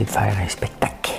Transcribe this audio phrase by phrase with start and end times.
[0.00, 1.12] De faire un spectacle.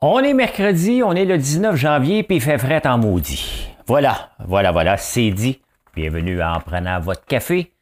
[0.00, 3.68] On est mercredi, on est le 19 janvier, puis il fait frais en maudit.
[3.86, 5.62] Voilà, voilà, voilà, c'est dit.
[5.94, 7.72] Bienvenue en prenant votre café.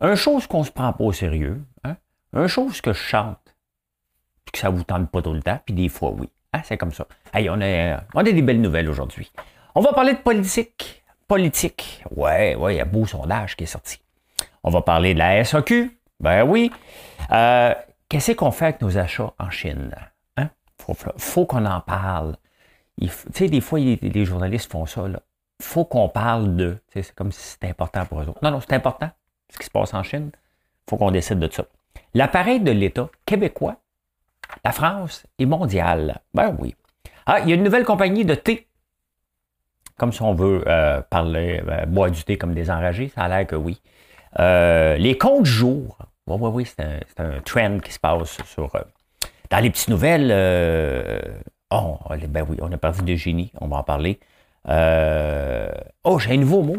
[0.00, 1.96] Un chose qu'on se prend pas au sérieux, hein?
[2.34, 3.38] un chose que je chante,
[4.44, 6.28] puis que ça vous tente pas tout le temps, puis des fois oui.
[6.52, 6.60] Hein?
[6.64, 7.06] C'est comme ça.
[7.34, 9.32] On, a, on a des belles nouvelles aujourd'hui.
[9.74, 11.02] On va parler de politique.
[11.26, 12.04] Politique.
[12.14, 13.98] Ouais, ouais, il y a beau sondage qui est sorti.
[14.62, 16.70] On va parler de la SAQ, ben oui.
[17.32, 17.74] Euh,
[18.08, 19.94] qu'est-ce qu'on fait avec nos achats en Chine?
[20.36, 20.50] Hein?
[21.18, 22.36] Faut, qu'on en parle.
[23.00, 25.04] Tu sais, des fois, les, journalistes font ça.
[25.08, 25.18] Il
[25.64, 26.78] faut qu'on parle de.
[26.92, 28.40] C'est comme si c'était important pour eux autres.
[28.42, 29.10] Non, non, c'est important
[29.50, 30.30] ce qui se passe en Chine.
[30.34, 31.64] Il faut qu'on décide de ça.
[32.14, 33.76] L'appareil de l'État québécois,
[34.64, 36.20] la France est mondiale.
[36.34, 36.74] Ben oui.
[37.26, 38.68] Ah, il y a une nouvelle compagnie de thé.
[39.98, 43.28] Comme si on veut euh, parler, euh, boire du thé comme des enragés, ça a
[43.28, 43.80] l'air que oui.
[44.38, 45.98] Euh, les comptes jours.
[46.26, 48.74] Oui, oui, oui, c'est un, trend qui se passe sur.
[48.74, 48.80] Euh,
[49.50, 51.20] dans les petites nouvelles, euh,
[51.70, 54.18] oh, ben oui, on a parlé de génie, on va en parler.
[54.68, 56.78] oh, j'ai un nouveau mot.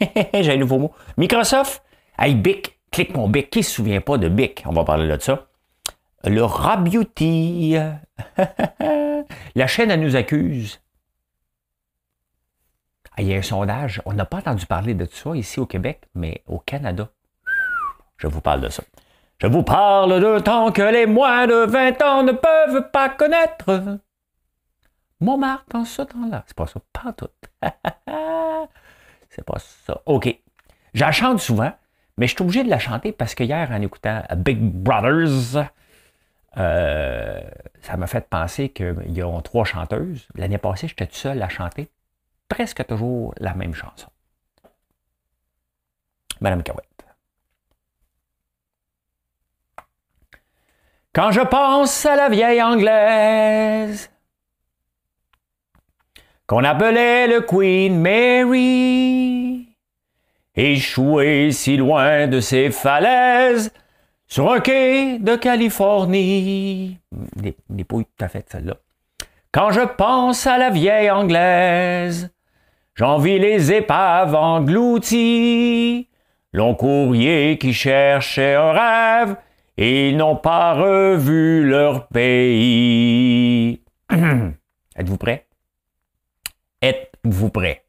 [0.34, 0.92] j'ai un nouveau mot.
[1.18, 1.82] Microsoft,
[2.18, 3.50] hey, Bic, clique mon Bic.
[3.50, 4.62] Qui ne se souvient pas de Bic?
[4.66, 5.46] On va parler de ça.
[6.24, 7.76] Le Rabeauty.
[9.54, 10.80] La chaîne, elle nous accuse.
[13.12, 14.02] Ah, il y a un sondage.
[14.04, 17.10] On n'a pas entendu parler de ça ici au Québec, mais au Canada.
[18.16, 18.82] Je vous parle de ça.
[19.38, 23.98] Je vous parle d'un temps que les moins de 20 ans ne peuvent pas connaître.
[25.20, 26.44] Montmartre dans ce temps-là.
[26.46, 27.28] C'est pas ça, pas tout.
[29.30, 30.00] C'est pas ça.
[30.06, 30.34] OK.
[30.94, 31.72] Je la chante souvent,
[32.16, 35.68] mais je suis obligé de la chanter parce que hier, en écoutant Big Brothers,
[36.56, 37.40] euh,
[37.82, 40.26] ça m'a fait penser qu'ils ont trois chanteuses.
[40.34, 41.90] L'année passée, j'étais tout seul à chanter
[42.48, 44.08] presque toujours la même chanson.
[46.40, 46.95] Madame Cahouette.
[51.16, 54.10] Quand je pense à la vieille anglaise
[56.46, 59.66] qu'on appelait le Queen Mary,
[60.54, 63.72] échouée si loin de ses falaises
[64.26, 66.98] sur un quai de Californie.
[67.70, 68.76] N'est pas tout à fait celle-là.
[69.52, 72.28] Quand je pense à la vieille anglaise
[72.94, 76.10] J'envie les épaves englouties,
[76.52, 79.36] long courrier qui cherchait un rêve,
[79.78, 83.82] ils n'ont pas revu leur pays.
[84.96, 85.46] Êtes-vous prêts?
[86.80, 87.84] Êtes-vous prêts?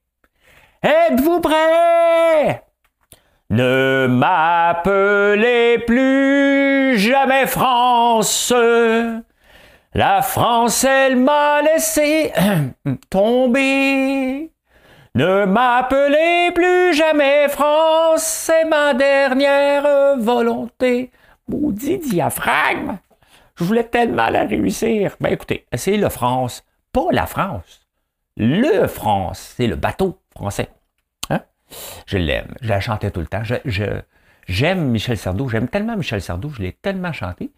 [0.84, 2.64] Êtes-vous prêts?
[3.50, 8.54] Ne m'appelez plus jamais France.
[9.94, 12.34] La France, elle m'a laissé
[13.10, 14.52] tomber.
[15.16, 21.12] Ne m'appelez plus jamais France, c'est ma dernière volonté.
[21.48, 22.98] Maudit diaphragme!
[23.56, 25.16] Je voulais tellement la réussir.
[25.20, 26.64] Ben écoutez, c'est le France,
[26.94, 27.88] pas la France.
[28.36, 30.70] Le France, c'est le bateau français.
[31.32, 31.42] Hein?
[32.06, 33.44] Je l'aime, je la chantais tout le temps.
[33.44, 34.02] Je,
[34.48, 37.52] j'aime Michel Sardou, j'aime tellement Michel Sardou, je l'ai tellement chanté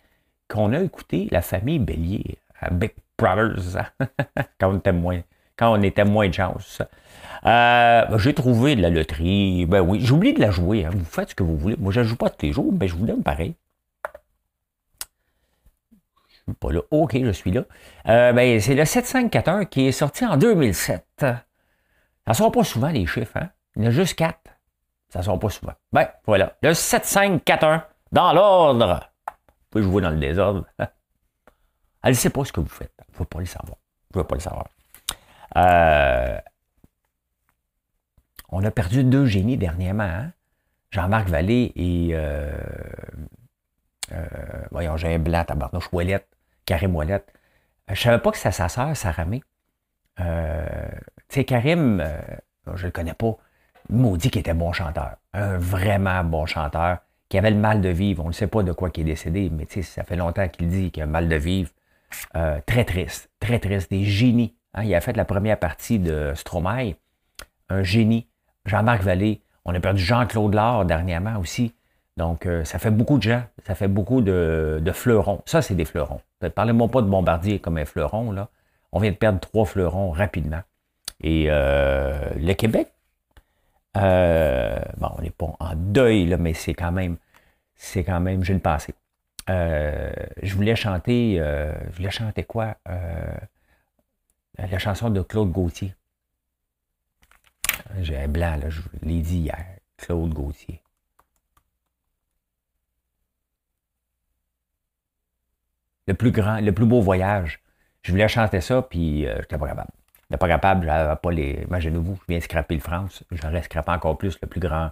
[0.48, 3.92] qu'on a écouté La famille Bélier à Big Brothers
[4.60, 5.22] quand on était moins,
[5.58, 6.82] quand on était moins de chance.
[7.46, 9.66] Euh, j'ai trouvé de la loterie.
[9.66, 10.86] Ben oui, j'oublie de la jouer.
[10.86, 10.92] Hein.
[10.94, 11.76] Vous faites ce que vous voulez.
[11.78, 13.56] Moi, je ne joue pas tous les jours, mais je vous donne pareil.
[16.54, 16.82] Pas là.
[16.92, 17.64] OK, je suis là.
[18.08, 21.06] Euh, ben, c'est le 7541 qui est sorti en 2007.
[21.18, 23.38] Ça sort pas souvent, les chiffres.
[23.38, 23.50] Hein?
[23.76, 24.52] Il y en a juste quatre.
[25.10, 25.74] Ça sort pas souvent.
[25.92, 26.56] Ben, voilà.
[26.62, 29.12] Le 7541, dans l'ordre.
[29.28, 29.34] Vous
[29.72, 30.66] pouvez jouer dans le désordre.
[32.04, 32.94] Elle ne sait pas ce que vous faites.
[33.08, 33.78] Il ne faut pas le savoir.
[34.12, 34.68] Je ne veux pas le savoir.
[35.58, 36.38] Euh,
[38.50, 40.04] on a perdu deux génies dernièrement.
[40.04, 40.32] Hein?
[40.92, 42.10] Jean-Marc Vallée et.
[42.14, 42.52] Euh,
[44.12, 44.26] euh,
[44.72, 46.28] voyons, j'ai un blanc, tabarnouche, Ouellette,
[46.70, 47.34] Karim Ouellette.
[47.90, 49.42] Euh, je savais pas que c'était sa sœur, Sarah May.
[50.18, 50.24] tu
[51.30, 52.04] sais, Karim,
[52.76, 53.36] je le connais pas.
[53.90, 55.16] Maudit qu'il était bon chanteur.
[55.34, 58.24] Un vraiment bon chanteur qui avait le mal de vivre.
[58.24, 60.92] On ne sait pas de quoi il est décédé, mais ça fait longtemps qu'il dit
[60.92, 61.72] qu'il a mal de vivre.
[62.68, 63.90] très triste, très triste.
[63.90, 64.54] Des génies.
[64.76, 64.84] Hein?
[64.84, 66.94] Il a fait la première partie de Stromae.
[67.70, 68.28] Un génie.
[68.66, 69.42] Jean-Marc Vallée.
[69.66, 71.74] On a perdu Jean-Claude Lard dernièrement aussi.
[72.20, 75.42] Donc, euh, ça fait beaucoup de gens, ça fait beaucoup de, fleurons.
[75.46, 76.20] Ça, c'est des fleurons.
[76.54, 78.50] Parlez-moi pas de bombardier comme un fleuron, là.
[78.92, 80.60] On vient de perdre trois fleurons rapidement.
[81.22, 82.92] Et euh, le Québec,
[83.96, 87.16] euh, bon, on n'est pas en deuil, là, mais c'est quand même,
[87.76, 88.94] c'est quand même, j'ai le passé.
[89.48, 92.76] je voulais chanter, je voulais chanter quoi?
[94.58, 95.96] la chanson de Claude Gauthier.
[98.02, 99.66] J'ai un blanc, là, je l'ai dit hier.
[99.96, 100.82] Claude Gauthier.
[106.10, 107.60] Le plus grand, le plus beau voyage.
[108.02, 109.92] Je voulais chanter ça, puis euh, je n'étais pas capable.
[110.16, 111.64] Je n'étais pas capable, j'avais pas les.
[111.68, 114.90] Imaginez-vous, je viens scraper le France, j'aurais scrapé encore plus le plus grand,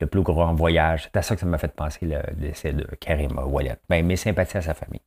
[0.00, 1.02] le plus grand voyage.
[1.04, 3.78] C'est à ça que ça m'a fait penser le décès de Karim Wallet.
[3.88, 5.02] Ben, mes sympathies à sa famille.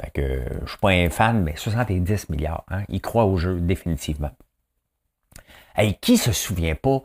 [0.00, 2.64] Fait que je ne suis pas un fan, mais 70 milliards.
[2.68, 2.84] Hein?
[2.88, 4.30] Ils croient au jeu définitivement.
[5.78, 7.02] Et qui se souvient pas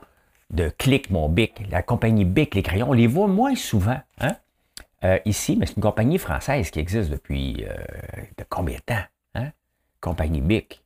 [0.49, 4.35] de Click Mon Bic, la compagnie Bic, les crayons, on les voit moins souvent hein?
[5.03, 7.75] Euh, ici, mais c'est une compagnie française qui existe depuis euh,
[8.37, 9.03] de combien de temps?
[9.33, 9.51] Hein?
[9.99, 10.83] Compagnie Bic.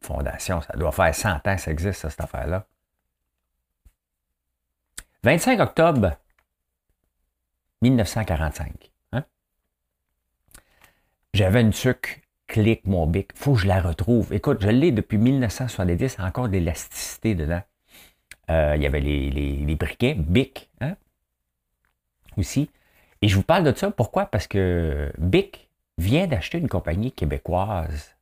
[0.00, 2.66] Fondation, ça doit faire 100 ans que ça existe, cette affaire-là.
[5.22, 6.16] 25 octobre
[7.82, 8.92] 1945.
[9.12, 9.24] Hein?
[11.34, 12.10] J'avais une sucre
[12.46, 13.30] clic mon bic.
[13.34, 14.32] faut que je la retrouve.
[14.32, 17.62] Écoute, je l'ai depuis 1970, encore de l'élasticité dedans.
[18.50, 20.96] Euh, il y avait les, briquets Bic, hein?
[22.36, 22.70] aussi.
[23.22, 24.26] Et je vous parle de ça, pourquoi?
[24.26, 28.16] Parce que Bic vient d'acheter une compagnie québécoise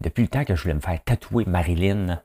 [0.00, 2.22] depuis le temps que je voulais me faire tatouer Marilyn.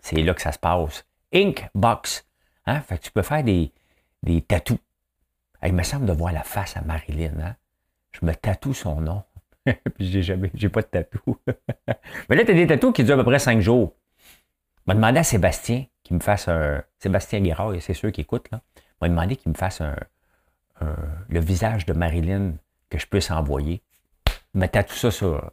[0.00, 1.04] C'est là que ça se passe.
[1.32, 2.26] Inkbox.
[2.66, 2.80] Hein?
[2.82, 3.72] Fait que tu peux faire des,
[4.24, 4.78] des tatous.
[5.64, 7.38] Il me semble de voir la face à Marilyn.
[7.40, 7.56] Hein?
[8.12, 9.22] Je me tatoue son nom.
[9.64, 11.38] Puis j'ai jamais, j'ai pas de tatou.
[12.28, 13.94] Mais là, tu as des tatous qui durent à peu près cinq jours.
[14.78, 16.82] Je m'a demandé à Sébastien qu'il me fasse un.
[16.98, 18.60] Sébastien Guérard, c'est ceux qui écoutent, là.
[19.00, 19.96] m'a demandé qu'il me fasse un,
[21.28, 22.54] le visage de Marilyn
[22.90, 23.82] que je puisse envoyer.
[24.54, 25.50] Il me tatoue ça sur.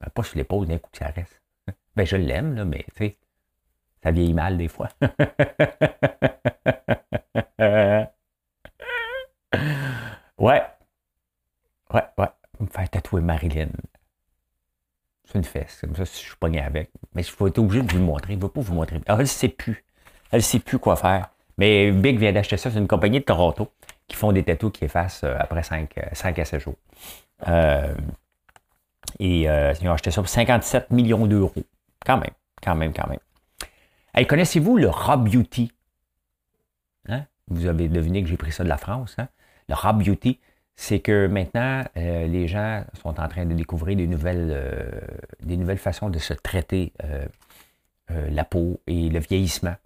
[0.00, 1.40] Ben, pas sur l'épaule d'un coup que ça reste.
[1.96, 3.18] Ben, je l'aime, là, mais tu sais,
[4.02, 4.88] ça vieillit mal des fois.
[10.38, 10.62] ouais.
[11.92, 12.28] Ouais, ouais.
[12.60, 13.68] Me faire tatouer Marilyn.
[15.24, 15.80] C'est une fesse.
[15.80, 16.90] Comme ça, je suis pogné avec.
[17.14, 18.32] Mais je vais être obligé de vous le montrer.
[18.34, 19.00] Il ne va pas vous montrer.
[19.06, 19.84] Ah, elle ne sait plus.
[20.30, 21.30] Elle ne sait plus quoi faire.
[21.58, 22.70] Mais Big vient d'acheter ça.
[22.70, 23.70] C'est une compagnie de Toronto
[24.08, 26.76] qui font des tatous qui effacent euh, après 5, 5 euh, à 7 jours.
[27.48, 27.94] Euh,
[29.18, 31.52] et ils ont acheté ça pour 57 millions d'euros.
[32.04, 33.18] Quand même, quand même, quand même.
[34.28, 35.72] Connaissez-vous le Raw Beauty?
[37.08, 37.24] Hein?
[37.48, 39.16] Vous avez deviné que j'ai pris ça de la France.
[39.18, 39.28] Hein?
[39.68, 40.38] Le Raw Beauty,
[40.76, 46.08] c'est que maintenant, euh, les gens sont en train de découvrir des nouvelles, euh, façons
[46.08, 47.26] de se traiter euh,
[48.08, 49.76] la peau et le vieillissement.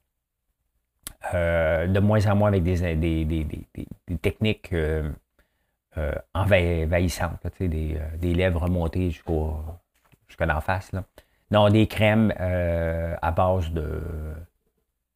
[1.33, 3.47] de moins en moins avec des,
[4.23, 4.75] techniques
[6.33, 9.59] envahissantes, des, lèvres montées jusqu'au,
[10.29, 10.93] jusqu'à l'en face.
[11.51, 14.03] Non, des crèmes euh, à base de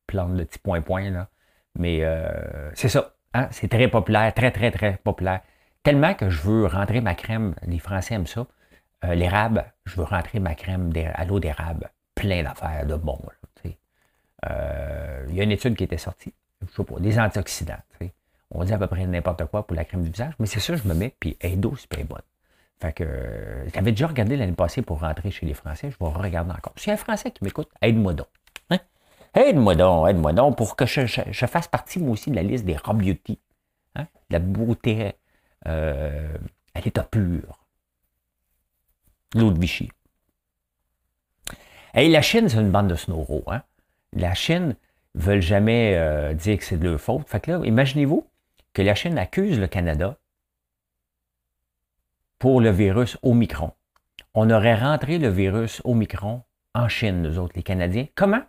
[0.06, 1.10] plantes de petits point-point.
[1.10, 1.28] Là.
[1.74, 3.14] Mais euh, c'est ça.
[3.34, 3.48] Hein?
[3.50, 5.40] C'est très populaire, très, très, très populaire.
[5.82, 7.54] Tellement que je veux rentrer ma crème.
[7.62, 8.46] Les Français aiment ça.
[9.02, 11.90] l'érable, je veux rentrer ma crème à l'eau d'érable.
[12.14, 13.18] Plein d'affaires de bon.
[13.64, 16.34] il y a une étude qui était sortie.
[16.62, 17.82] Je sais pas, des antioxydants.
[18.50, 20.74] On dit à peu près n'importe quoi pour la crème du visage, mais c'est ça,
[20.74, 22.22] je me mets, puis elle est douce, elle est bonne.
[22.80, 25.96] Fait que, euh, tu avais déjà regardé l'année passée pour rentrer chez les Français, je
[25.98, 26.74] vais regarder encore.
[26.86, 28.28] A un Français qui m'écoute, aide-moi donc.
[28.70, 28.78] Hein?
[29.34, 32.76] Aide-moi donc, aide-moi donc pour que je, fasse partie, moi aussi, de la liste des
[32.76, 33.40] raw beauty.
[33.96, 34.06] Hein?
[34.30, 35.14] La beauté
[35.66, 36.36] euh,
[36.74, 37.58] à l'état pur.
[39.34, 39.90] L'eau de Vichy.
[41.94, 43.42] Et la Chine, c'est une bande de snoro.
[43.48, 43.62] Hein?
[44.12, 44.76] La Chine
[45.16, 47.28] ne veulent jamais euh, dire que c'est de leur faute.
[47.28, 48.24] Fait que là, imaginez-vous
[48.72, 50.16] que la Chine accuse le Canada
[52.38, 53.72] pour le virus Omicron.
[54.34, 56.42] On aurait rentré le virus Omicron
[56.74, 58.06] en Chine, nous autres, les Canadiens.
[58.14, 58.42] Comment?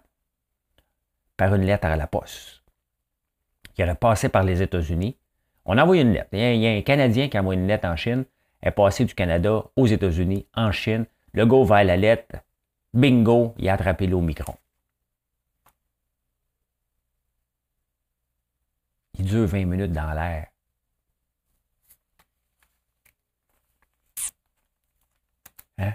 [1.37, 2.63] Par une lettre à la poste.
[3.73, 5.17] Qui aurait passé par les États-Unis.
[5.65, 6.29] On a envoyé une lettre.
[6.33, 8.25] Il y, a, un Canadien qui a envoyé une lettre en Chine.
[8.61, 11.05] Elle est passée du Canada aux États-Unis, en Chine.
[11.33, 12.37] Le va à la lettre.
[12.93, 14.55] Bingo, il a attrapé l'Omicron.
[19.19, 20.47] Il dure 20 minutes dans l'air.
[25.77, 25.93] Hein?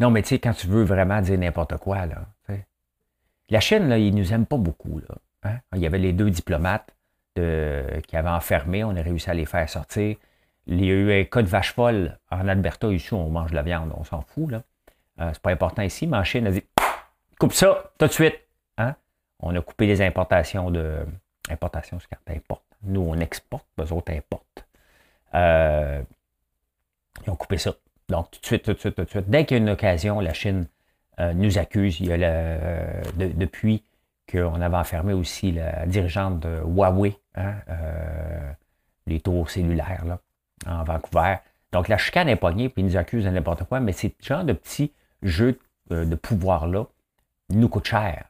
[0.00, 2.26] Non, mais tu sais, quand tu veux vraiment dire n'importe quoi, là,
[3.50, 5.00] la Chine, là, ils nous aiment pas beaucoup.
[5.00, 5.58] Là, hein?
[5.74, 6.94] Il y avait les deux diplomates
[7.34, 10.16] qui avaient enfermé, on a réussi à les faire sortir.
[10.66, 13.56] Il y a eu un cas de vache folle en Alberta, ici, on mange de
[13.56, 14.50] la viande, on s'en fout.
[14.50, 14.62] Là.
[15.20, 16.64] Euh, c'est pas important ici, mais en Chine, a dit
[17.38, 18.38] coupe ça tout de suite.
[18.78, 18.94] Hein?
[19.40, 21.04] On a coupé les importations de.
[21.50, 22.64] Importation, c'est quand importe.
[22.82, 24.64] Nous, on exporte, eux autres importent.
[25.34, 26.02] Euh,
[27.22, 27.74] ils ont coupé ça.
[28.08, 29.28] Donc, tout de suite, tout de suite, tout de suite.
[29.28, 30.66] Dès qu'il y a une occasion, la Chine
[31.20, 32.00] euh, nous accuse.
[32.00, 33.84] Il y a euh, depuis
[34.30, 37.54] qu'on avait enfermé aussi la dirigeante de Huawei, hein,
[39.06, 40.18] les tours cellulaires, là,
[40.66, 41.36] en Vancouver.
[41.72, 44.44] Donc, la chicane est pognée, puis ils nous accusent de n'importe quoi, mais ces genre
[44.44, 44.92] de petits
[45.22, 45.58] jeux
[45.90, 46.86] de pouvoir-là
[47.50, 48.24] nous coûtent cher.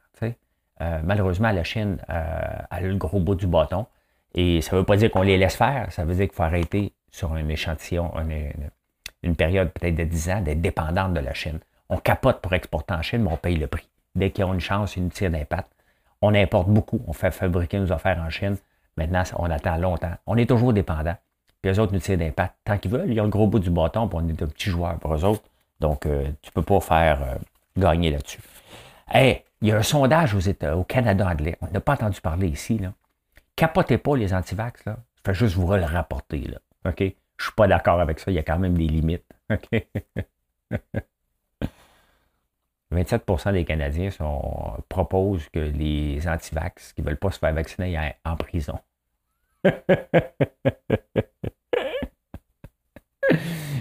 [0.81, 3.85] Euh, malheureusement, la Chine euh, a le gros bout du bâton.
[4.33, 6.43] Et ça ne veut pas dire qu'on les laisse faire, ça veut dire qu'il faut
[6.43, 8.11] arrêter sur un échantillon,
[9.25, 11.59] une, période peut-être de 10 ans, d'être dépendante de la Chine.
[11.89, 13.87] On capote pour exporter en Chine, mais on paye le prix.
[14.15, 15.69] Dès qu'ils ont une chance, ils nous tirent d'impact.
[16.21, 18.57] On importe beaucoup, on fait fabriquer nos affaires en Chine.
[18.97, 20.13] Maintenant, on attend longtemps.
[20.25, 21.15] On est toujours dépendant.
[21.61, 23.11] Puis eux autres nous tirent d'impact tant qu'ils veulent.
[23.11, 25.25] Ils ont le gros bout du bâton, puis on est un petit joueur pour eux
[25.25, 25.43] autres.
[25.79, 27.37] Donc, euh, tu ne peux pas faire
[27.77, 28.39] gagner là-dessus.
[29.11, 31.57] Hey, il y a un sondage aux États, au Canada anglais.
[31.61, 32.77] On n'a pas entendu parler ici.
[32.77, 32.93] Là.
[33.55, 34.85] Capotez pas les antivax.
[34.85, 34.97] Là.
[35.15, 36.41] Je fais juste vous le rapporter.
[36.41, 36.59] Là.
[36.89, 37.03] OK?
[37.37, 38.31] Je suis pas d'accord avec ça.
[38.31, 39.25] Il y a quand même des limites.
[39.51, 39.85] OK?
[42.93, 44.09] 27% des Canadiens
[44.89, 48.79] proposent que les antivax qui ne veulent pas se faire vacciner aillent en prison.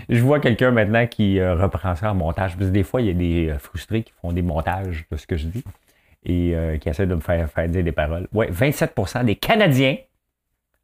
[0.08, 2.56] je vois quelqu'un maintenant qui euh, reprend ça en montage.
[2.56, 5.16] Parce que des fois, il y a des euh, frustrés qui font des montages de
[5.16, 5.64] ce que je dis
[6.24, 8.28] et euh, qui essaient de me faire, faire dire des paroles.
[8.32, 9.96] Oui, 27% des Canadiens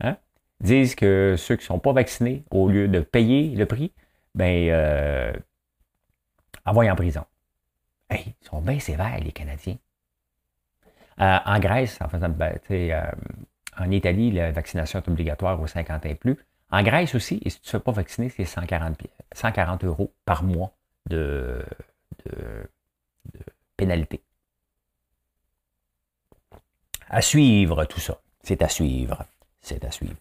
[0.01, 0.17] hein,
[0.61, 3.93] disent que ceux qui ne sont pas vaccinés, au lieu de payer le prix,
[4.35, 5.33] ben, euh,
[6.65, 7.25] envoient en prison.
[8.09, 9.79] Hey, ils sont bien sévères, les Canadiens.
[11.19, 12.59] en Grèce, en, ben,
[13.79, 16.37] en Italie, la vaccination est obligatoire aux 50 ans et plus.
[16.71, 18.99] En Grèce aussi, si tu ne fais pas vacciner, c'est 140,
[19.33, 20.73] 140 euros par mois
[21.09, 21.65] de,
[23.77, 24.23] pénalité.
[27.09, 28.21] À suivre tout ça.
[28.43, 29.25] C'est à suivre.
[29.61, 30.17] C'est à suivre.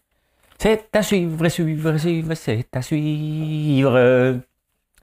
[0.62, 4.40] C'est à suivre, suivre, suivre, c'est à suivre.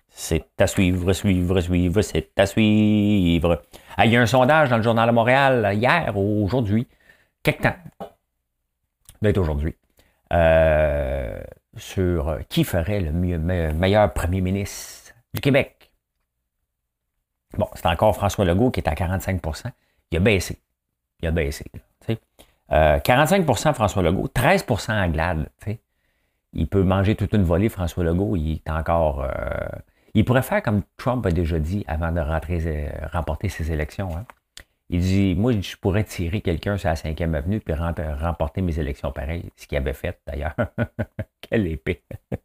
[0.07, 3.63] C'est à suivre, suivre, suivre, c'est à suivre.
[3.97, 6.85] Ah, il y a un sondage dans le Journal de Montréal hier ou aujourd'hui.
[7.41, 7.75] Quelque temps.
[9.19, 9.75] D'être aujourd'hui.
[10.31, 11.41] Euh,
[11.75, 15.91] sur qui ferait le meilleur premier ministre du Québec.
[17.57, 19.71] Bon, c'est encore François Legault qui est à 45%
[20.11, 20.59] Il a baissé.
[21.19, 21.65] Il a baissé.
[22.05, 22.19] 45
[22.71, 22.99] euh,
[23.73, 25.49] François Legault, 13% Anglade.
[26.53, 28.35] Il peut manger toute une volée, François Legault.
[28.35, 29.23] Il est encore.
[29.23, 29.29] Euh,
[30.13, 34.09] il pourrait faire comme Trump a déjà dit avant de rentrer, remporter ses élections.
[34.17, 34.25] Hein.
[34.89, 39.11] Il dit, moi, je pourrais tirer quelqu'un sur la 5e avenue puis remporter mes élections
[39.11, 40.55] pareil, ce qu'il avait fait d'ailleurs.
[41.41, 42.03] Quelle épée.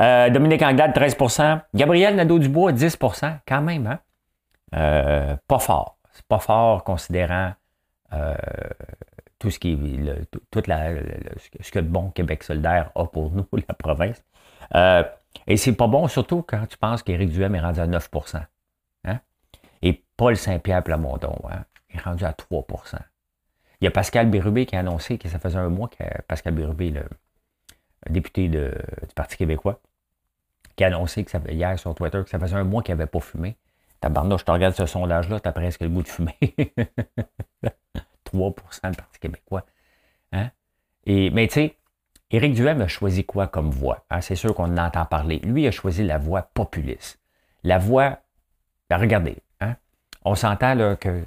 [0.00, 3.86] Euh, Dominique Anglade, 13% Gabriel Nadeau-Dubois, 10% quand même.
[3.86, 4.00] Hein?
[4.74, 5.98] Euh, pas fort.
[6.10, 7.52] C'est pas fort considérant
[8.12, 8.34] euh,
[9.38, 9.78] tout ce qui
[10.50, 10.94] toute la,
[11.60, 14.22] ce que le bon Québec solidaire a pour nous, la province.
[15.46, 18.44] et c'est pas bon, surtout quand tu penses qu'Éric Duhem est rendu à 9%
[19.84, 22.98] et Paul Saint-Pierre Plamondon hein, est rendu à 3%
[23.80, 26.54] Il y a Pascal Bérubé qui a annoncé que ça faisait un mois que Pascal
[26.54, 27.04] Bérubé, le
[28.08, 28.70] député du
[29.14, 29.80] Parti québécois,
[30.74, 33.06] qui a annoncé que ça, hier sur Twitter que ça faisait un mois qu'il n'avait
[33.06, 33.56] pas fumé.
[34.04, 36.36] Tabarnouche, je te regarde ce sondage-là, tu as presque le goût de fumer.
[38.24, 39.64] 3 du Parti québécois.
[40.30, 40.50] Hein?
[41.06, 41.76] Et, mais tu sais,
[42.30, 44.04] Éric Duhem a choisi quoi comme voix?
[44.10, 44.20] Hein?
[44.20, 45.38] C'est sûr qu'on entend parler.
[45.38, 47.18] Lui a choisi la voix populiste.
[47.62, 48.18] La voix.
[48.90, 49.76] Ben, regardez, hein?
[50.22, 51.24] on s'entend que.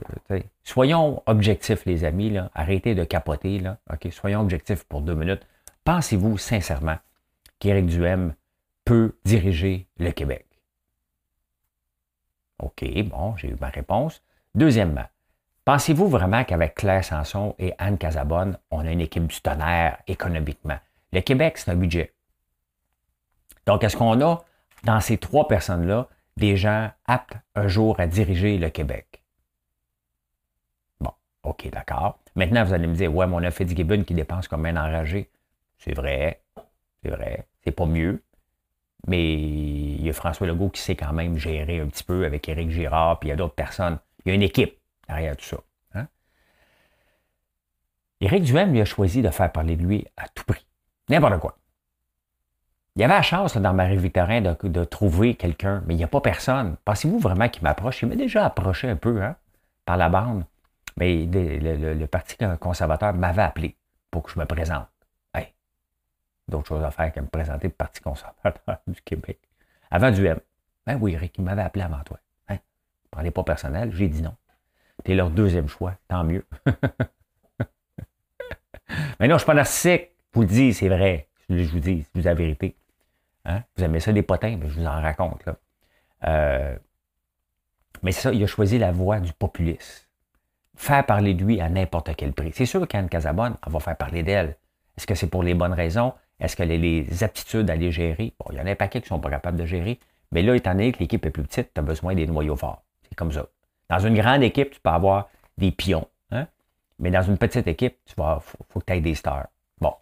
[0.63, 2.37] Soyons objectifs, les amis.
[2.53, 3.63] Arrêtez de capoter.
[4.11, 5.41] Soyons objectifs pour deux minutes.
[5.83, 6.97] Pensez-vous sincèrement
[7.57, 8.35] qu'Éric Duhem
[8.85, 10.46] peut diriger le Québec?
[12.59, 14.23] OK, bon, j'ai eu ma réponse.
[14.55, 15.05] Deuxièmement,
[15.65, 20.77] pensez-vous vraiment qu'avec Claire Sanson et Anne Casabonne, on a une équipe du tonnerre économiquement?
[21.13, 22.13] Le Québec, c'est un budget.
[23.65, 24.43] Donc, est-ce qu'on a
[24.83, 29.23] dans ces trois personnes-là des gens aptes un jour à diriger le Québec?
[30.99, 31.11] Bon,
[31.43, 32.19] OK, d'accord.
[32.35, 35.29] Maintenant, vous allez me dire, ouais, mais on a Fitzgibbon qui dépense comme un enragé.
[35.79, 36.41] C'est vrai,
[37.03, 38.23] c'est vrai, c'est pas mieux.
[39.07, 42.47] Mais il y a François Legault qui sait quand même gérer un petit peu avec
[42.47, 43.97] Éric Girard, puis il y a d'autres personnes.
[44.25, 45.57] Il y a une équipe derrière tout ça.
[45.95, 46.07] Hein?
[48.19, 50.65] Éric Duhem lui a choisi de faire parler de lui à tout prix.
[51.09, 51.57] N'importe quoi.
[52.97, 56.19] Il y avait la chance dans Marie-Victorin de, trouver quelqu'un, mais il n'y a pas
[56.19, 56.77] personne.
[56.83, 58.01] Pensez-vous vraiment qu'il m'approche?
[58.01, 59.35] Il m'a déjà approché un peu hein,
[59.85, 60.43] par la bande,
[60.97, 63.77] mais le, Parti conservateur m'avait appelé
[64.09, 64.87] pour que je me présente.
[66.47, 69.39] D'autres choses à faire que me présenter le Parti conservateur du Québec.
[69.91, 70.39] Avant du M.
[70.85, 72.19] Ben oui, Eric, il m'avait appelé avant toi.
[72.47, 72.57] Hein?
[73.11, 74.35] Parlez pas personnel, j'ai dit non.
[75.03, 76.45] T'es leur deuxième choix, tant mieux.
[79.19, 80.09] mais non, je suis pas narcissique.
[80.33, 81.27] Vous le dis, c'est vrai.
[81.49, 82.75] Je vous dis, je vous la vérité.
[83.45, 83.63] Hein?
[83.75, 85.45] Vous aimez ça des potins, mais je vous en raconte.
[85.45, 85.55] Là.
[86.25, 86.77] Euh,
[88.03, 90.05] mais c'est ça, il a choisi la voie du populisme.
[90.75, 92.51] Faire parler de lui à n'importe quel prix.
[92.53, 94.57] C'est sûr qu'Anne Casabonne, elle va faire parler d'elle.
[94.97, 96.13] Est-ce que c'est pour les bonnes raisons?
[96.39, 98.33] Est-ce qu'elle a les aptitudes à les gérer?
[98.39, 99.99] Bon, il y en a un paquet qui ne sont pas capables de gérer.
[100.31, 102.83] Mais là, étant donné que l'équipe est plus petite, tu as besoin des noyaux forts.
[103.03, 103.47] C'est comme ça.
[103.89, 106.07] Dans une grande équipe, tu peux avoir des pions.
[106.31, 106.47] Hein?
[106.99, 109.47] Mais dans une petite équipe, tu vas, faut, que tu aies des stars.
[109.79, 109.93] Bon.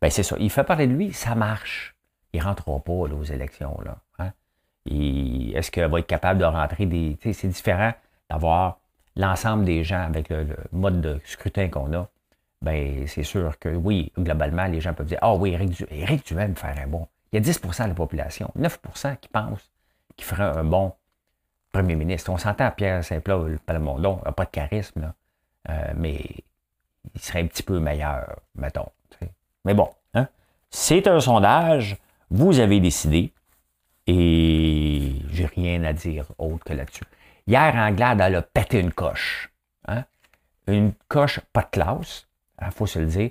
[0.00, 0.36] Ben, c'est ça.
[0.38, 1.96] Il fait parler de lui, ça marche.
[2.32, 3.76] Il ne rentrera pas aux élections.
[3.84, 4.32] Là, hein?
[4.86, 7.18] Est-ce qu'il va être capable de rentrer des.
[7.20, 7.92] C'est différent
[8.30, 8.78] d'avoir
[9.16, 12.08] l'ensemble des gens avec le, mode de scrutin qu'on a.
[12.62, 16.26] Ben, c'est sûr que oui, globalement, les gens peuvent dire Ah oui, Éric, du Éric
[16.26, 17.06] Duhem ferait un bon.
[17.32, 19.70] Il y a 10% de la population, 9% qui pensent
[20.16, 20.92] qu'il ferait un bon
[21.72, 22.30] premier ministre.
[22.30, 25.14] On s'entend, Pierre Saint-Paul Palamondon n'a pas de charisme, là,
[25.70, 26.22] euh, mais
[27.14, 28.88] il serait un petit peu meilleur, mettons.
[29.64, 30.28] Mais bon, hein?
[30.70, 31.96] c'est un sondage.
[32.30, 33.32] Vous avez décidé
[34.06, 37.04] et j'ai rien à dire autre que là-dessus.
[37.46, 39.52] Hier, Anglade, elle a pété une coche.
[39.86, 40.04] Hein?
[40.66, 42.26] Une coche pas de classe,
[42.60, 43.30] il hein, faut se le dire.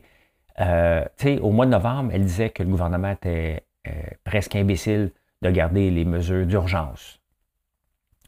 [0.59, 1.05] Euh,
[1.41, 3.91] au mois de novembre, elle disait que le gouvernement était euh,
[4.23, 5.11] presque imbécile
[5.41, 7.19] de garder les mesures d'urgence.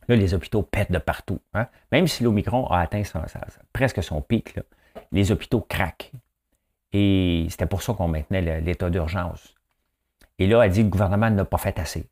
[0.08, 1.40] Là, les hôpitaux pètent de partout.
[1.54, 1.68] Hein?
[1.92, 3.04] Même si l'Omicron a atteint
[3.74, 4.58] presque son pic,
[5.12, 6.12] les hôpitaux craquent.
[6.94, 9.56] Et c'était pour ça qu'on maintenait l'état d'urgence.
[10.40, 12.10] Et là, elle dit que le gouvernement n'a pas fait assez.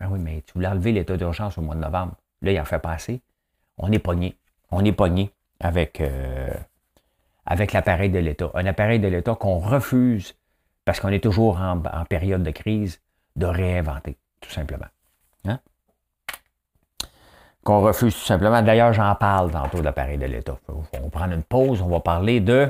[0.00, 2.14] Ben oui, mais tu voulais enlever l'état d'urgence au mois de novembre.
[2.42, 3.20] Là, il en fait pas assez.
[3.78, 4.36] On est pogné.
[4.70, 6.54] On est pogné avec, euh,
[7.46, 8.50] avec l'appareil de l'État.
[8.54, 10.34] Un appareil de l'État qu'on refuse,
[10.84, 13.00] parce qu'on est toujours en, période de crise,
[13.36, 14.86] de réinventer, tout simplement.
[15.44, 15.60] Hein?
[17.62, 18.62] Qu'on refuse tout simplement.
[18.62, 20.58] D'ailleurs, j'en parle tantôt de l'appareil de l'État.
[20.68, 22.68] On va prendre une pause, on va parler de.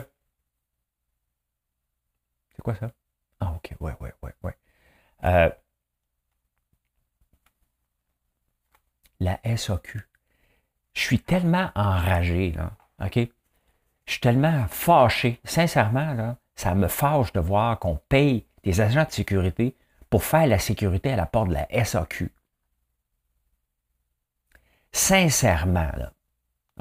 [2.54, 2.90] C'est quoi ça?
[3.40, 4.56] Ah, OK, ouais, ouais, ouais, ouais.
[5.24, 5.50] Euh,
[9.20, 10.08] la SAQ.
[10.94, 12.72] Je suis tellement enragé, là,
[13.04, 13.18] OK?
[14.06, 15.40] Je suis tellement fâché.
[15.44, 19.76] Sincèrement, ça me fâche de voir qu'on paye des agents de sécurité
[20.08, 22.32] pour faire la sécurité à la porte de la SAQ.
[24.92, 26.12] Sincèrement, là,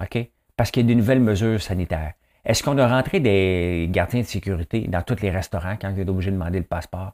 [0.02, 0.30] OK?
[0.56, 2.14] Parce qu'il y a de nouvelles mesures sanitaires.
[2.46, 6.10] Est-ce qu'on a rentré des gardiens de sécurité dans tous les restaurants quand ils est
[6.10, 7.14] obligé de demander le passeport?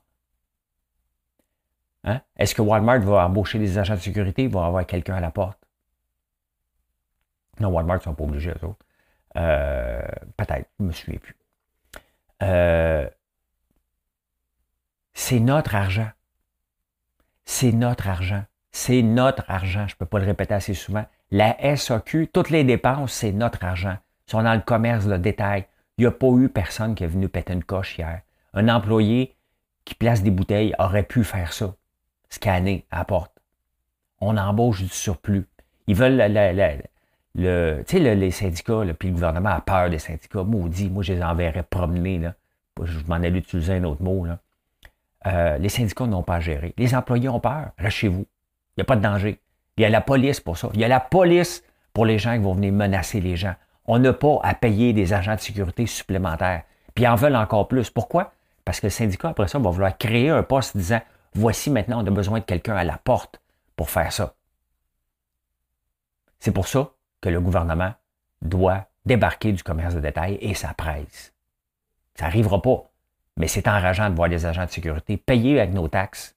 [2.04, 2.22] Hein?
[2.36, 4.44] Est-ce que Walmart va embaucher des agents de sécurité?
[4.44, 5.60] Il va avoir quelqu'un à la porte?
[7.60, 8.86] Non, Walmart ne sont pas obligés, eux autres.
[9.38, 10.02] Euh,
[10.38, 11.36] peut-être, je ne me souviens plus.
[12.44, 13.08] Euh,
[15.14, 16.10] c'est notre argent.
[17.46, 18.44] C'est notre argent.
[18.72, 19.88] C'est notre argent.
[19.88, 21.06] Je ne peux pas le répéter assez souvent.
[21.32, 23.98] La SAQ, toutes les dépenses, c'est notre argent.
[24.28, 25.66] Ils sont dans le commerce, le détail.
[25.98, 28.22] Il n'y a pas eu personne qui est venu péter une coche hier.
[28.54, 29.36] Un employé
[29.86, 31.76] qui place des bouteilles aurait pu faire ça
[32.30, 33.34] scanner à la porte.
[34.20, 35.48] On embauche du surplus.
[35.88, 36.18] Ils veulent
[37.36, 40.44] le, sais, les syndicats, puis le gouvernement a peur des syndicats.
[40.44, 42.20] Maudit, moi, je les enverrais promener.
[42.20, 42.34] Là.
[42.84, 44.26] Je m'en allais utiliser un autre mot.
[44.26, 44.40] Là.
[45.28, 46.74] Euh, les syndicats n'ont pas à gérer.
[46.78, 47.72] Les employés ont peur.
[47.78, 48.26] Restez chez vous.
[48.76, 49.40] Il n'y a pas de danger.
[49.78, 50.70] Il y a la police pour ça.
[50.74, 51.64] Il y a la police
[51.94, 53.56] pour les gens qui vont venir menacer les gens.
[53.86, 56.64] On n'a pas à payer des agents de sécurité supplémentaires.
[56.96, 57.90] Puis ils en veulent encore plus.
[57.90, 58.34] Pourquoi?
[58.66, 61.00] Parce que le syndicat, après ça, va vouloir créer un poste disant
[61.34, 63.42] voici maintenant, on a besoin de quelqu'un à la porte
[63.76, 64.34] pour faire ça.
[66.40, 66.92] C'est pour ça
[67.22, 67.94] que le gouvernement
[68.42, 71.34] doit débarquer du commerce de détail et sa presse.
[72.16, 72.84] Ça n'arrivera pas.
[73.38, 76.36] Mais c'est enrageant de voir les agents de sécurité payés avec nos taxes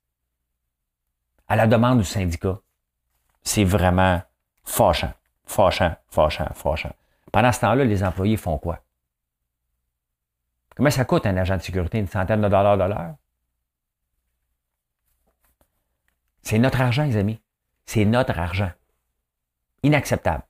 [1.49, 2.59] à la demande du syndicat.
[3.43, 4.23] C'est vraiment
[4.65, 5.13] fâchant,
[5.45, 6.95] fâchant, fâchant, fâchant.
[7.33, 8.81] Pendant ce temps-là, les employés font quoi?
[10.77, 11.99] Comment ça coûte un agent de sécurité?
[11.99, 13.15] Une centaine de dollars de l'heure?
[16.43, 17.41] C'est notre argent, les amis.
[17.87, 18.71] C'est notre argent.
[19.83, 20.45] Inacceptable.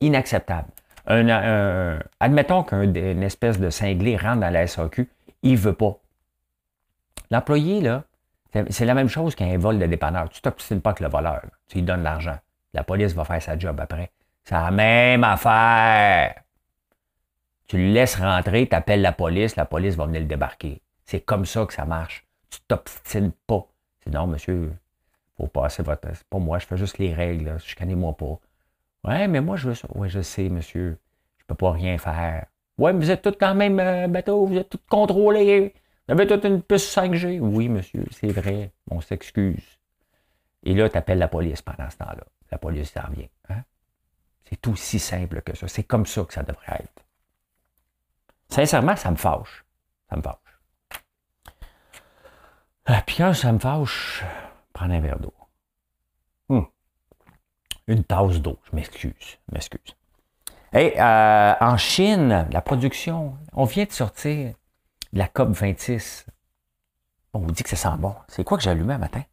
[0.00, 0.68] Inacceptable.
[1.06, 5.08] admettons qu'une espèce de cinglé rentre dans la SAQ,
[5.42, 5.98] il ne veut pas.
[7.30, 8.04] L'employé, là,
[8.70, 10.28] c'est la même chose qu'un vol de dépanneur.
[10.30, 11.42] Tu t'obstines pas que le voleur.
[11.68, 12.38] Tu lui l'argent.
[12.72, 14.10] La police va faire sa job après.
[14.44, 16.42] C'est la même affaire.
[17.66, 20.80] Tu le laisses rentrer, tu appelles la police, la police va venir le débarquer.
[21.04, 22.24] C'est comme ça que ça marche.
[22.50, 23.66] Tu t'obstines pas.
[24.02, 24.72] C'est non, monsieur,
[25.36, 26.08] faut passer votre.
[26.14, 28.38] C'est pas moi, je fais juste les règles, je connais moi pas.
[29.04, 29.88] Ouais, mais moi, je veux ça.
[29.94, 30.98] Ouais, je sais, monsieur.
[31.38, 32.46] Je peux pas rien faire.
[32.78, 35.74] Ouais, mais vous êtes tous le même euh, bateau, vous êtes tous contrôlés.
[36.06, 37.40] Vous avez toute une puce 5G.
[37.40, 38.72] Oui, monsieur, c'est vrai.
[38.90, 39.78] On s'excuse.
[40.64, 42.24] Et là, tu appelles la police pendant ce temps-là.
[42.50, 43.28] La police s'en vient.
[43.50, 43.62] Hein?
[44.48, 45.68] C'est aussi simple que ça.
[45.68, 47.04] C'est comme ça que ça devrait être.
[48.48, 49.64] Sincèrement, ça me fâche.
[50.08, 50.36] Ça me fâche.
[52.86, 54.24] Ah, puis quand ça me fâche,
[54.72, 55.34] prendre un verre d'eau.
[57.88, 59.38] Une tasse d'eau, je m'excuse.
[59.48, 59.96] Je m'excuse.
[60.72, 64.54] Hey, euh, en Chine, la production, on vient de sortir
[65.12, 66.26] la COP 26.
[67.32, 68.14] On vous dit que ça sent bon.
[68.28, 69.24] C'est quoi que j'ai allumé un matin?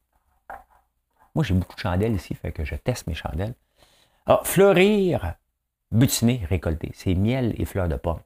[1.36, 3.54] Moi, j'ai beaucoup de chandelles ici, fait que je teste mes chandelles.
[4.26, 5.36] Ah, fleurir,
[5.92, 6.92] butiner, récolter.
[6.96, 8.22] C'est miel et fleurs de pomme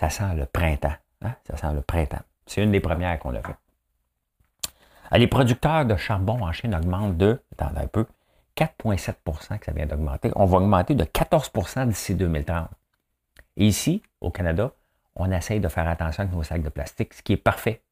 [0.00, 0.94] ça sent le printemps.
[1.20, 1.34] Hein?
[1.46, 2.22] Ça sent le printemps.
[2.46, 3.56] C'est une des premières qu'on a fait.
[5.10, 8.06] Ah, les producteurs de charbon en Chine augmentent de, attendez un peu,
[8.56, 10.30] 4,7% que ça vient d'augmenter.
[10.36, 12.68] On va augmenter de 14% d'ici 2030.
[13.56, 14.72] Et ici, au Canada,
[15.16, 17.82] on essaye de faire attention avec nos sacs de plastique, ce qui est parfait.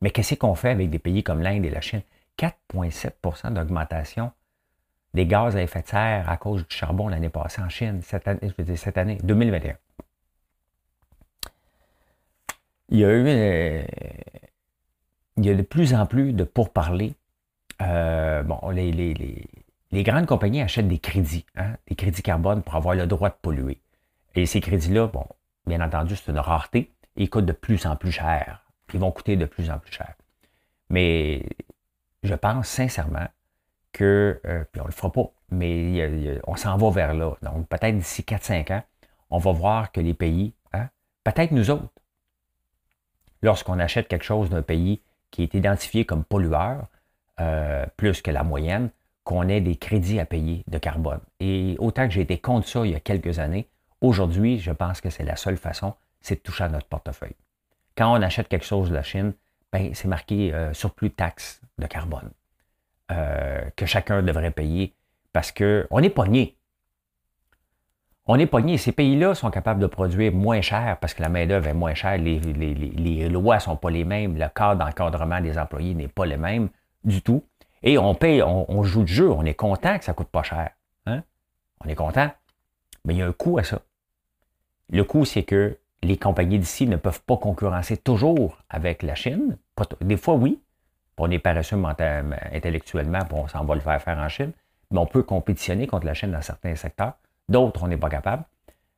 [0.00, 2.02] Mais qu'est-ce qu'on fait avec des pays comme l'Inde et la Chine?
[2.38, 4.32] 4,7% d'augmentation
[5.12, 8.28] des gaz à effet de serre à cause du charbon l'année passée en Chine, cette
[8.28, 9.76] année, je veux dire, cette année 2021.
[12.90, 13.82] Il y a eu euh,
[15.36, 17.14] il y a de plus en plus de pourparlers.
[17.80, 23.06] Euh, bon, les, grandes compagnies achètent des crédits, hein, des crédits carbone pour avoir le
[23.06, 23.80] droit de polluer.
[24.34, 25.26] Et ces crédits-là, bon,
[25.66, 26.92] bien entendu, c'est une rareté.
[27.16, 28.64] Ils coûtent de plus en plus cher.
[28.92, 30.14] Ils vont coûter de plus en plus cher.
[30.88, 31.44] Mais
[32.22, 33.26] je pense sincèrement
[33.92, 37.34] que, euh, puis on le fera pas, mais on s'en va vers là.
[37.42, 38.82] Donc, peut-être d'ici 4-5 ans,
[39.30, 40.88] on va voir que les pays, hein,
[41.24, 41.88] peut-être nous autres,
[43.42, 46.86] lorsqu'on achète quelque chose d'un pays qui est identifié comme pollueur,
[47.40, 48.90] euh, plus que la moyenne,
[49.24, 51.20] qu'on ait des crédits à payer de carbone.
[51.40, 53.68] Et autant que j'ai été contre ça il y a quelques années,
[54.00, 57.36] aujourd'hui, je pense que c'est la seule façon, c'est de toucher à notre portefeuille.
[57.96, 59.34] Quand on achète quelque chose de la Chine,
[59.72, 61.14] ben, c'est marqué euh, surplus de
[61.78, 62.30] de carbone.
[63.10, 64.94] Euh, que chacun devrait payer
[65.32, 66.56] parce qu'on est pogné.
[68.26, 68.78] On est pogné.
[68.78, 72.18] Ces pays-là sont capables de produire moins cher parce que la main-d'œuvre est moins chère,
[72.18, 72.38] les,
[73.28, 76.68] lois ne sont pas les mêmes, le cadre d'encadrement des employés n'est pas le même
[77.04, 77.44] du tout.
[77.82, 80.42] Et on paye, on, joue le jeu, on est content que ça ne coûte pas
[80.42, 80.70] cher.
[81.06, 81.22] Hein?
[81.84, 82.30] On est content.
[83.04, 83.80] Mais il y a un coût à ça.
[84.90, 89.56] Le coût, c'est que les compagnies d'ici ne peuvent pas concurrencer toujours avec la Chine.
[90.02, 90.60] Des fois, oui,
[91.16, 91.80] on est paresseux
[92.52, 94.52] intellectuellement, puis on s'en va le faire faire en Chine,
[94.90, 97.14] mais on peut compétitionner contre la Chine dans certains secteurs.
[97.48, 98.44] D'autres, on n'est pas capable.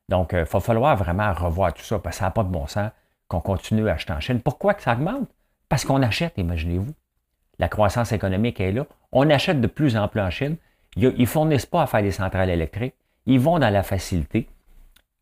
[0.09, 2.49] Donc, il euh, va falloir vraiment revoir tout ça, parce que ça n'a pas de
[2.49, 2.91] bon sens
[3.27, 4.41] qu'on continue à acheter en Chine.
[4.41, 5.29] Pourquoi que ça augmente?
[5.69, 6.93] Parce qu'on achète, imaginez-vous.
[7.59, 8.85] La croissance économique est là.
[9.11, 10.57] On achète de plus en plus en Chine.
[10.95, 12.95] Ils ne fournissent pas à faire des centrales électriques.
[13.25, 14.49] Ils vont dans la facilité.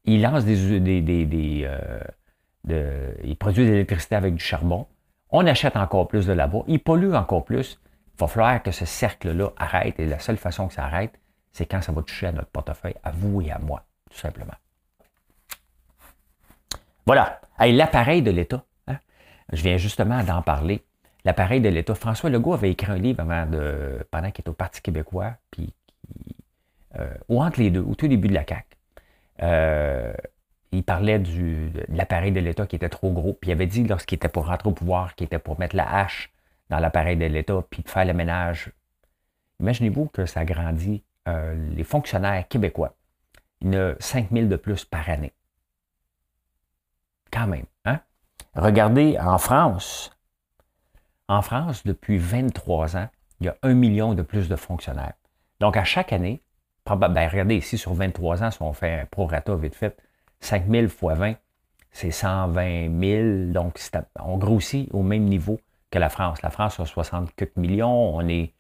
[0.06, 1.68] Ils lancent des,
[2.70, 4.88] euh, ils produisent de l'électricité avec du charbon.
[5.30, 6.64] On achète encore plus de là-bas.
[6.68, 7.80] Ils polluent encore plus.
[8.16, 10.00] Il va falloir que ce cercle-là arrête.
[10.00, 11.14] Et la seule façon que ça arrête,
[11.52, 14.54] c'est quand ça va toucher à notre portefeuille, à vous et à moi, tout simplement.
[17.06, 17.42] Voilà.
[17.60, 18.64] L'appareil de l'État.
[18.88, 18.98] Hein.
[19.52, 20.84] Je viens justement d'en parler.
[21.24, 21.96] L'appareil de l'État.
[21.96, 23.24] François Legault avait écrit un livre
[24.10, 25.74] pendant qu'il était au Parti québécois, puis,
[26.98, 28.66] euh, ou entre les deux, au tout début de la CAQ.
[29.44, 30.14] Euh,
[30.72, 33.34] il parlait de l'appareil de l'État qui était trop gros.
[33.34, 36.00] Puis il avait dit, lorsqu'il était pour rentrer au pouvoir, qu'il était pour mettre la
[36.00, 36.32] hache
[36.70, 38.72] dans l'appareil de l'État, puis de faire le ménage.
[39.60, 42.96] Imaginez-vous que ça grandit euh, les fonctionnaires québécois.
[43.62, 45.34] Il y en a 5 000 de plus par année.
[47.32, 47.66] Quand même.
[47.86, 48.00] Hein?
[48.56, 50.12] Regardez en France.
[51.32, 53.08] En France, depuis 23 ans,
[53.40, 55.14] il y a un million de plus de fonctionnaires.
[55.62, 56.44] Donc, à chaque année,
[56.86, 59.96] ben, regardez ici, sur 23 ans, si on fait un prorata vite fait,
[60.42, 61.36] 5 000 fois 20,
[61.94, 63.54] c'est 120 000.
[63.54, 63.80] Donc,
[64.20, 65.58] on grossit au même niveau
[65.90, 66.42] que la France.
[66.42, 68.18] La France a 64 millions.
[68.18, 68.54] On est,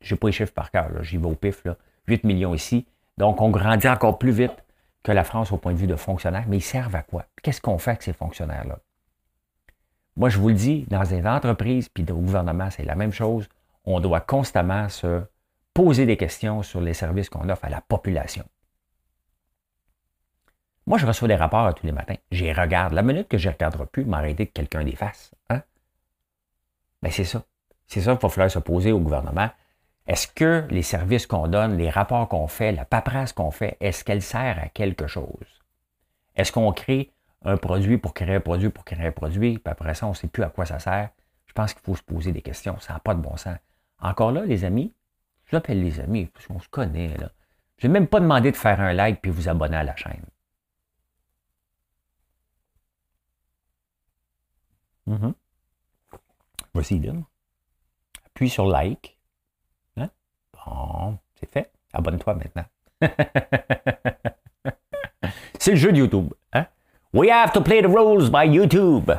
[0.00, 1.76] j'ai pas les chiffres par cœur, j'y vais au pif, là.
[2.08, 2.88] 8 millions ici.
[3.18, 4.64] Donc, on grandit encore plus vite
[5.04, 6.46] que la France au point de vue de fonctionnaires.
[6.48, 7.26] Mais ils servent à quoi?
[7.40, 8.80] Qu'est-ce qu'on fait avec ces fonctionnaires-là?
[10.16, 13.48] Moi, je vous le dis, dans les entreprises puis au gouvernement, c'est la même chose.
[13.84, 15.22] On doit constamment se
[15.74, 18.44] poser des questions sur les services qu'on offre à la population.
[20.86, 22.16] Moi, je reçois des rapports tous les matins.
[22.30, 22.92] J'y regarde.
[22.92, 25.32] La minute que je ne regarderai plus, m'arrêter que quelqu'un les fasse.
[25.50, 25.62] Hein?
[27.02, 27.42] Ben, c'est ça.
[27.86, 29.50] C'est ça qu'il va falloir se poser au gouvernement.
[30.06, 34.04] Est-ce que les services qu'on donne, les rapports qu'on fait, la paperasse qu'on fait, est-ce
[34.04, 35.62] qu'elle sert à quelque chose?
[36.36, 37.10] Est-ce qu'on crée
[37.46, 40.14] un produit pour créer un produit pour créer un produit, puis après ça, on ne
[40.14, 41.10] sait plus à quoi ça sert?
[41.46, 42.78] Je pense qu'il faut se poser des questions.
[42.80, 43.56] Ça n'a pas de bon sens.
[44.00, 44.92] Encore là, les amis,
[45.46, 47.16] je l'appelle les amis, parce qu'on se connaît.
[47.16, 47.30] Là.
[47.78, 50.26] Je n'ai même pas demandé de faire un like puis vous abonner à la chaîne.
[55.08, 55.34] Mm-hmm.
[56.74, 57.12] Voici là.
[58.26, 59.16] Appuie sur like.
[59.96, 60.10] Hein?
[60.52, 61.70] Bon, c'est fait.
[61.92, 62.64] Abonne-toi maintenant.
[65.60, 66.34] c'est le jeu de YouTube.
[66.52, 66.66] Hein?
[67.16, 69.10] We have to play the rules by YouTube.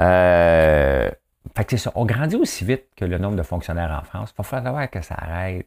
[0.00, 1.10] Euh,
[1.56, 1.92] fait que c'est ça.
[1.96, 4.30] On grandit aussi vite que le nombre de fonctionnaires en France.
[4.32, 5.66] Il va falloir que ça arrête.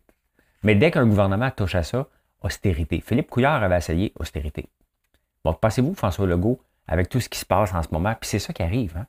[0.63, 2.07] Mais dès qu'un gouvernement touche à ça,
[2.41, 3.03] austérité.
[3.05, 4.69] Philippe Couillard avait essayé austérité.
[5.43, 8.15] Bon, pensez-vous, François Legault, avec tout ce qui se passe en ce moment.
[8.17, 8.95] Puis c'est ça qui arrive.
[8.95, 9.05] Hein.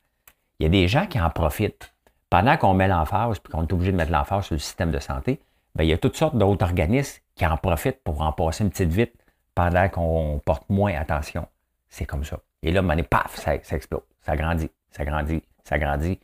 [0.59, 1.95] Il y a des gens qui en profitent.
[2.31, 4.99] Pendant qu'on met l'emphase, puis qu'on est obligé de mettre l'emphase sur le système de
[4.99, 5.41] santé,
[5.77, 8.71] bien, il y a toutes sortes d'autres organismes qui en profitent pour en passer une
[8.71, 9.15] petite vite
[9.59, 11.49] pendant qu'on porte moins attention.
[11.89, 12.39] C'est comme ça.
[12.63, 14.03] Et là, est paf, ça, explose.
[14.21, 16.21] Ça grandit, ça grandit, ça grandit.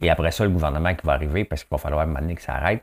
[0.00, 2.54] Et après ça, le gouvernement qui va arriver, parce qu'il va falloir un que ça
[2.54, 2.82] arrête,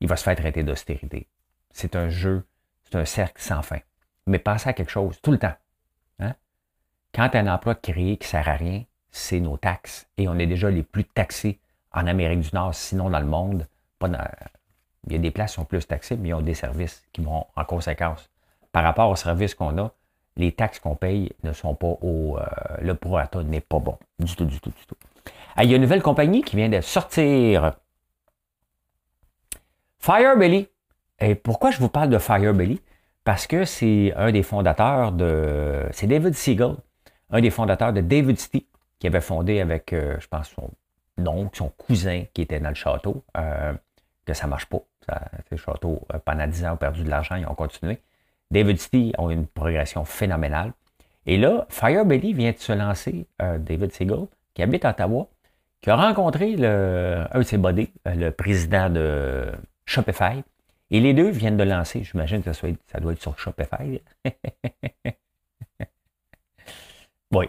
[0.00, 1.28] il va se faire traiter d'austérité.
[1.70, 2.46] C'est un jeu,
[2.84, 3.78] c'est un cercle sans fin.
[4.26, 5.54] Mais pensez à quelque chose, tout le temps.
[7.14, 10.06] Quand un emploi créé qui ne sert à rien, c'est nos taxes.
[10.18, 11.58] Et on est déjà les plus taxés
[11.92, 13.66] en Amérique du Nord, sinon dans le monde.
[14.02, 17.22] Il y a des places qui sont plus taxées, mais ils ont des services qui
[17.22, 18.28] vont en conséquence.
[18.72, 19.92] Par rapport aux services qu'on a,
[20.36, 22.38] les taxes qu'on paye ne sont pas au.
[22.38, 22.44] Euh,
[22.80, 23.98] le prorata n'est pas bon.
[24.18, 24.96] Du tout, du tout, du tout.
[25.56, 27.74] Ah, il y a une nouvelle compagnie qui vient de sortir.
[29.98, 30.68] Firebelly.
[31.18, 32.80] Et pourquoi je vous parle de Firebelly?
[33.24, 35.86] Parce que c'est un des fondateurs de.
[35.90, 36.76] C'est David Siegel
[37.30, 38.66] un des fondateurs de David City,
[38.98, 40.70] qui avait fondé avec, euh, je pense, son
[41.26, 43.72] oncle, son cousin qui était dans le château, euh,
[44.24, 44.80] que ça ne marche pas.
[45.06, 47.98] Ça, le château, euh, pendant 10 ans, ont perdu de l'argent, ils ont continué.
[48.50, 50.72] David City ont une progression phénoménale.
[51.26, 55.28] Et là, Firebelly vient de se lancer, David Siegel, qui habite à Ottawa,
[55.82, 59.52] qui a rencontré le, un de ses buddies, le président de
[59.84, 60.42] Shopify.
[60.90, 62.66] Et les deux viennent de lancer, j'imagine que ça,
[63.00, 64.00] doit être sur Shopify.
[67.30, 67.46] Oui,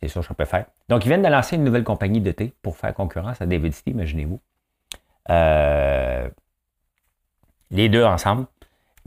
[0.00, 0.66] c'est peux faire.
[0.88, 3.74] Donc, ils viennent de lancer une nouvelle compagnie de thé pour faire concurrence à David
[3.74, 4.40] City, imaginez-vous.
[5.30, 6.28] Euh,
[7.70, 8.46] les deux ensemble,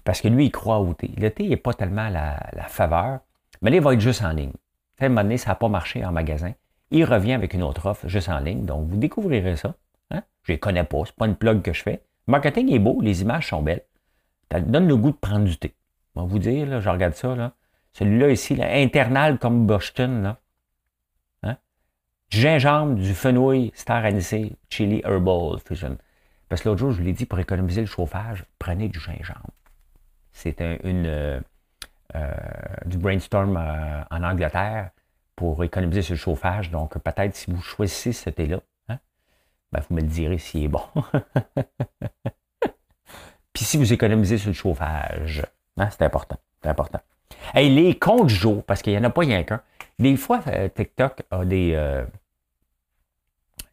[0.04, 1.12] parce que lui, il croit au thé.
[1.18, 2.38] Le thé n'est pas tellement la,
[2.68, 3.20] faveur,
[3.62, 4.54] mais là, il va être juste en ligne.
[5.00, 6.54] À un moment donné, ça n'a pas marché en magasin.
[6.92, 8.66] Il revient avec une autre offre juste en ligne.
[8.66, 9.76] Donc, vous découvrirez ça.
[10.12, 10.24] Hein?
[10.44, 12.04] Je ne les connais pas, ce pas une plug que je fais.
[12.28, 13.84] Le marketing est beau, les images sont belles.
[14.52, 15.74] Ça donne le goût de prendre du thé.
[16.16, 17.54] Je vais vous dire, là, je regarde ça, là.
[17.94, 20.24] Celui-là ici, là, internal comme Boston.
[20.24, 20.38] Là.
[21.44, 21.58] Hein?
[22.30, 25.98] Du gingembre, du fenouil, star anisé, chili herbal fusion.
[26.50, 29.52] Parce que l'autre jour, je vous l'ai dit, pour économiser le chauffage, prenez du gingembre.
[30.32, 31.40] C'est un, une, euh,
[32.16, 32.32] euh,
[32.86, 34.92] du brainstorm euh, en Angleterre
[35.36, 36.72] pour économiser sur le chauffage.
[36.72, 39.00] Donc, peut-être si vous choisissez ce thé-là, hein,
[39.72, 40.84] ben, vous me le direz s'il est bon.
[43.54, 45.46] Puis si vous économisez sur le chauffage,
[45.78, 46.38] hein, c'est important.
[46.62, 47.00] C'est important.
[47.56, 49.62] Et les comptes Joe, parce qu'il n'y en a pas rien qu'un.
[50.00, 50.42] Des fois,
[50.76, 52.04] TikTok a des,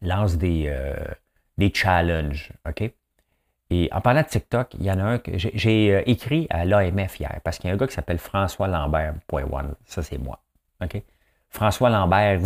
[0.01, 0.75] lance des,
[1.57, 2.91] des challenges, OK?
[3.71, 7.19] Et en parlant de TikTok, il y en a un que j'ai écrit à l'AMF
[7.19, 9.13] hier, parce qu'il y a un gars qui s'appelle François Lambert,
[9.85, 10.39] Ça, c'est moi.
[10.81, 11.01] OK?
[11.49, 12.39] François Lambert,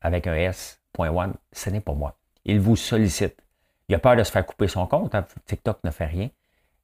[0.00, 2.16] avec un S, point ce n'est pas moi.
[2.44, 3.42] Il vous sollicite.
[3.88, 5.14] Il a peur de se faire couper son compte.
[5.14, 5.26] Hein.
[5.46, 6.28] TikTok ne fait rien.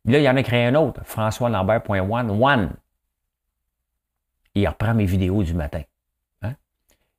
[0.05, 2.75] Là, il y en a créé un autre, François Lambert, one,
[4.55, 5.83] il reprend mes vidéos du matin.
[6.42, 6.55] Hein?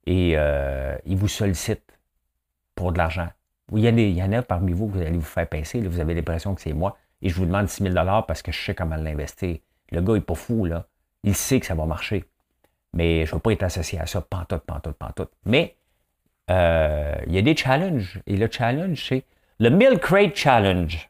[0.06, 1.98] Et euh, il vous sollicite
[2.76, 3.30] pour de l'argent.
[3.72, 6.00] Il y, il y en a parmi vous que vous allez vous faire pincer, vous
[6.00, 7.96] avez l'impression que c'est moi, et je vous demande 6 000
[8.28, 9.58] parce que je sais comment l'investir.
[9.92, 10.88] Le gars n'est pas fou, là.
[11.24, 12.26] Il sait que ça va marcher.
[12.94, 15.32] Mais je ne veux pas être associé à ça, pantoute, pantoute, pantoute.
[15.46, 15.78] Mais
[16.52, 18.22] euh, il y a des challenges.
[18.28, 19.24] Et le challenge, c'est
[19.60, 21.10] le Milk Crate Challenge.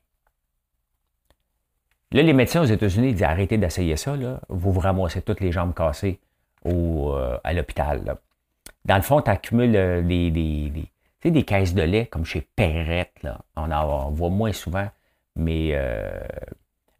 [2.11, 4.39] Là, les médecins aux États-Unis disent arrêtez d'essayer ça, là.
[4.49, 6.19] vous vous ramassez toutes les jambes cassées
[6.63, 8.17] au, euh, à l'hôpital.
[8.85, 10.01] Dans le fond, tu accumules euh,
[11.23, 13.23] des, des, des, caisses de lait comme chez Perrette.
[13.23, 13.39] Là.
[13.55, 14.89] On en voit moins souvent,
[15.35, 16.19] mais euh,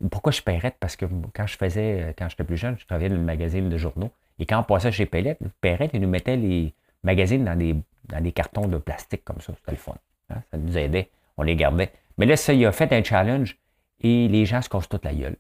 [0.09, 0.75] pourquoi je Perrette?
[0.79, 3.77] Parce que quand je faisais, quand j'étais plus jeune, je travaillais dans le magazine de
[3.77, 4.11] journaux.
[4.39, 8.21] Et quand on passait chez Perrette, Perrette, ils nous mettait les magazines dans des, dans
[8.21, 9.53] des cartons de plastique comme ça.
[9.55, 9.95] C'était le fun.
[10.29, 10.41] Hein?
[10.51, 11.09] Ça nous aidait.
[11.37, 11.91] On les gardait.
[12.17, 13.57] Mais là, ça, il a fait un challenge
[14.01, 15.37] et les gens se cassent toute la gueule.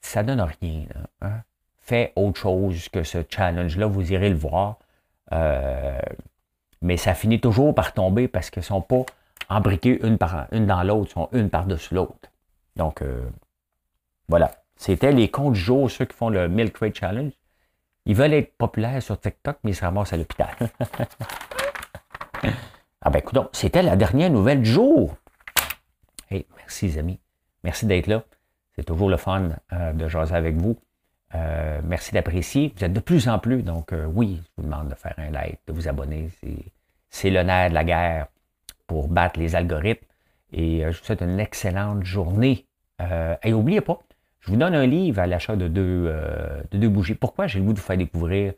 [0.00, 0.86] Ça donne rien.
[0.94, 1.42] Là, hein?
[1.78, 4.78] Fais autre chose que ce challenge-là, vous irez le voir.
[5.32, 5.98] Euh,
[6.82, 9.04] mais ça finit toujours par tomber parce qu'ils ne sont pas
[9.48, 10.16] embriqués une,
[10.66, 12.30] dans l'autre, sont une par-dessus l'autre.
[12.76, 13.28] Donc, euh,
[14.28, 14.52] voilà.
[14.76, 17.32] C'était les comptes du jour, ceux qui font le Milk Crate Challenge.
[18.06, 20.54] Ils veulent être populaires sur TikTok, mais ils se ramassent à l'hôpital.
[23.02, 25.16] ah ben, écoute, c'était la dernière nouvelle du jour.
[26.30, 27.18] Hey, merci, les amis.
[27.64, 28.22] Merci d'être là.
[28.76, 30.78] C'est toujours le fun euh, de jaser avec vous.
[31.34, 32.72] Euh, merci d'apprécier.
[32.76, 35.30] Vous êtes de plus en plus, donc euh, oui, je vous demande de faire un
[35.30, 36.30] like, de vous abonner.
[37.10, 38.26] C'est le nerf de la guerre
[38.86, 40.04] pour battre les algorithmes.
[40.52, 42.64] Et je vous souhaite une excellente journée.
[43.42, 43.98] et n'oubliez pas,
[44.40, 46.10] je vous donne un livre à l'achat de deux,
[46.70, 47.14] de deux bougies.
[47.14, 48.54] Pourquoi j'ai le goût de vous faire découvrir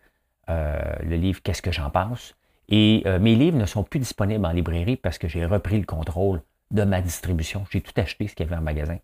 [0.46, 2.36] le livre Qu'est-ce que j'en pense?
[2.68, 6.42] Et mes livres ne sont plus disponibles en librairie parce que j'ai repris le contrôle
[6.70, 7.66] de ma distribution.
[7.70, 8.98] J'ai tout acheté ce qu'il y avait en magasin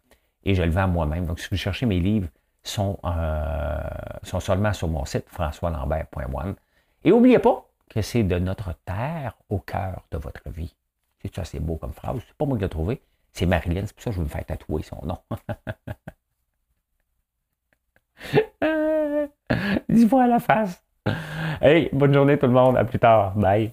[0.44, 1.26] et je le vends moi-même.
[1.26, 2.29] Donc, si vous cherchez mes livres,
[2.68, 3.81] sont, euh,
[4.22, 6.55] sont seulement sur mon site françoislambert.one.
[7.05, 10.74] Et n'oubliez pas que c'est de notre terre au cœur de votre vie.
[11.22, 12.18] C'est ça, c'est beau comme phrase.
[12.26, 13.00] C'est pas moi qui l'ai trouvé.
[13.33, 13.87] C'est Marilyn.
[13.87, 15.18] C'est pour ça que je vais me faire tatouer son nom.
[19.88, 20.83] Dis-moi à la face.
[21.61, 22.76] Hey, bonne journée tout le monde.
[22.76, 23.35] À plus tard.
[23.35, 23.72] Bye.